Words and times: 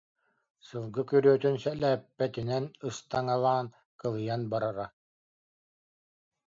Сылгы 0.67 1.03
күрүөтүн 1.11 1.55
сэлээппэтинэн 1.63 2.65
ыстаҥалаан, 2.87 3.67
кылыйан 3.99 4.41
барара 4.51 4.87